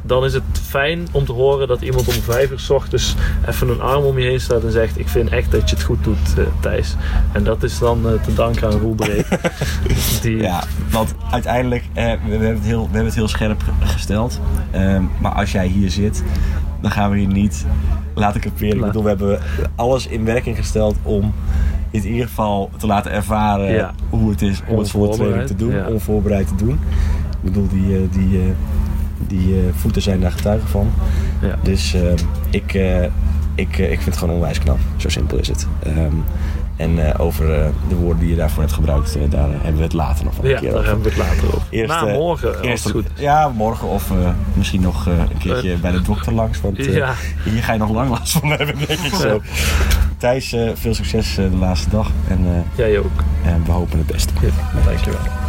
dan 0.01 0.25
is 0.25 0.33
het 0.33 0.43
fijn 0.61 1.07
om 1.11 1.25
te 1.25 1.31
horen 1.31 1.67
dat 1.67 1.81
iemand 1.81 2.07
om 2.07 2.13
vijf 2.13 2.51
uur 2.51 2.59
s 2.59 2.69
ochtends 2.69 3.15
even 3.47 3.69
een 3.69 3.81
arm 3.81 4.03
om 4.03 4.19
je 4.19 4.25
heen 4.25 4.39
staat 4.39 4.63
en 4.63 4.71
zegt: 4.71 4.99
Ik 4.99 5.07
vind 5.07 5.29
echt 5.29 5.51
dat 5.51 5.69
je 5.69 5.75
het 5.75 5.85
goed 5.85 6.03
doet, 6.03 6.35
uh, 6.37 6.45
Thijs. 6.59 6.95
En 7.31 7.43
dat 7.43 7.63
is 7.63 7.79
dan 7.79 7.99
uh, 8.05 8.23
te 8.23 8.33
danken 8.33 8.67
aan 8.67 8.79
Roel 8.79 8.95
Die... 10.21 10.37
Ja, 10.37 10.63
want 10.89 11.13
uiteindelijk, 11.31 11.83
uh, 11.83 11.93
we, 11.95 12.01
hebben 12.01 12.47
het 12.47 12.63
heel, 12.63 12.79
we 12.79 12.85
hebben 12.85 13.05
het 13.05 13.15
heel 13.15 13.27
scherp 13.27 13.63
gesteld. 13.79 14.39
Ehm, 14.71 15.03
maar 15.21 15.31
als 15.31 15.51
jij 15.51 15.67
hier 15.67 15.89
zit, 15.89 16.23
dan 16.81 16.91
gaan 16.91 17.11
we 17.11 17.17
hier 17.17 17.27
niet 17.27 17.65
laten 18.13 18.41
caperen. 18.41 18.77
Ik 18.77 18.85
bedoel, 18.85 19.03
we 19.03 19.09
hebben 19.09 19.39
alles 19.75 20.07
in 20.07 20.25
werking 20.25 20.55
gesteld 20.55 20.95
om 21.03 21.33
in 22.03 22.11
ieder 22.11 22.27
geval 22.27 22.69
te 22.77 22.87
laten 22.87 23.11
ervaren 23.11 23.95
hoe 24.09 24.29
het 24.29 24.41
is 24.41 24.61
om 24.67 24.77
het 24.77 24.89
voor 24.89 25.13
training 25.13 25.47
te 25.47 25.55
doen, 25.55 25.85
onvoorbereid 25.85 26.47
te 26.47 26.55
doen. 26.55 26.79
Ik 27.29 27.41
bedoel, 27.41 27.67
die, 27.67 28.09
die, 28.09 28.53
die 29.27 29.55
voeten 29.75 30.01
zijn 30.01 30.19
daar 30.19 30.31
getuigen 30.31 30.69
van. 30.69 30.91
Dus 31.61 31.95
ik, 32.49 32.73
ik, 33.55 33.77
ik 33.77 34.01
vind 34.01 34.05
het 34.05 34.17
gewoon 34.17 34.35
onwijs 34.35 34.59
knap. 34.59 34.79
Zo 34.97 35.09
simpel 35.09 35.37
is 35.37 35.47
het. 35.47 35.67
Um, 35.87 36.23
en 36.75 37.17
over 37.17 37.47
de 37.89 37.95
woorden 37.95 38.19
die 38.19 38.29
je 38.29 38.35
daarvoor 38.35 38.61
hebt 38.61 38.73
gebruikt, 38.73 39.17
daar 39.29 39.49
hebben 39.49 39.75
we 39.75 39.83
het 39.83 39.93
later 39.93 40.25
nog 40.25 40.37
een 40.37 40.49
ja, 40.49 40.59
keer 40.59 40.69
over. 40.69 40.81
daar 40.81 40.91
hebben 40.91 41.03
we 41.03 41.09
het 41.09 41.17
later 41.17 41.55
over. 41.55 41.67
Eerst, 41.69 41.89
Na 41.89 42.05
morgen, 42.05 42.61
eerst, 42.61 42.89
goed. 42.89 43.05
Ja, 43.15 43.49
morgen 43.49 43.87
of 43.87 44.11
misschien 44.53 44.81
nog 44.81 45.05
een 45.05 45.37
keertje 45.37 45.75
bij 45.75 45.91
de 45.91 46.01
dokter 46.01 46.33
langs. 46.33 46.61
Want 46.61 46.85
ja. 46.85 47.13
hier 47.43 47.63
ga 47.63 47.73
je 47.73 47.79
nog 47.79 47.91
lang 47.91 48.09
last 48.09 48.31
van 48.31 48.49
hebben, 48.49 48.75
denk 48.87 48.99
ik 48.99 49.13
zo. 49.13 49.41
Thijs, 50.25 50.55
veel 50.73 50.93
succes 50.93 51.35
de 51.35 51.49
laatste 51.59 51.89
dag. 51.89 52.11
En, 52.27 52.65
Jij 52.75 52.99
ook. 52.99 53.23
En 53.43 53.65
we 53.65 53.71
hopen 53.71 53.97
het 53.97 54.07
beste. 54.07 54.33
Ja, 54.41 54.81
dankjewel. 54.85 55.44